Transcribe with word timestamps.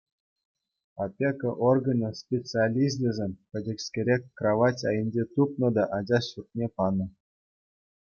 Опека 1.03 1.49
органӗн 1.69 2.13
специалисчӗсем 2.21 3.31
пӗчӗкскере 3.49 4.15
кравать 4.37 4.85
айӗнче 4.89 5.23
тупнӑ 5.33 5.69
та 5.77 5.83
ача 5.99 6.19
ҫуртне 6.31 6.67
панӑ. 6.75 7.05